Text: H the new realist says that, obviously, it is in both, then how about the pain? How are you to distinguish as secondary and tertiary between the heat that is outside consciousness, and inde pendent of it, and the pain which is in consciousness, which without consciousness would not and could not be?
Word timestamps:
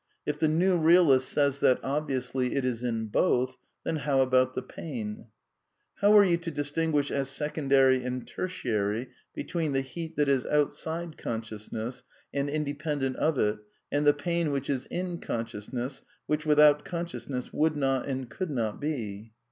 H 0.25 0.37
the 0.39 0.47
new 0.47 0.77
realist 0.77 1.29
says 1.29 1.59
that, 1.59 1.79
obviously, 1.83 2.55
it 2.55 2.65
is 2.65 2.83
in 2.83 3.05
both, 3.05 3.57
then 3.83 3.97
how 3.97 4.21
about 4.21 4.55
the 4.55 4.63
pain? 4.63 5.27
How 5.97 6.17
are 6.17 6.23
you 6.25 6.37
to 6.37 6.49
distinguish 6.49 7.11
as 7.11 7.29
secondary 7.29 8.03
and 8.03 8.27
tertiary 8.27 9.09
between 9.35 9.73
the 9.73 9.81
heat 9.81 10.15
that 10.15 10.27
is 10.27 10.43
outside 10.47 11.19
consciousness, 11.19 12.01
and 12.33 12.49
inde 12.49 12.79
pendent 12.79 13.15
of 13.17 13.37
it, 13.37 13.59
and 13.91 14.03
the 14.07 14.13
pain 14.15 14.51
which 14.51 14.71
is 14.71 14.87
in 14.87 15.19
consciousness, 15.19 16.01
which 16.25 16.47
without 16.47 16.83
consciousness 16.83 17.53
would 17.53 17.75
not 17.77 18.07
and 18.07 18.27
could 18.31 18.49
not 18.49 18.79
be? 18.81 19.33